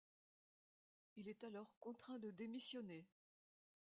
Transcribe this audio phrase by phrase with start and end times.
[1.15, 3.05] Il est alors contraint de démissionner.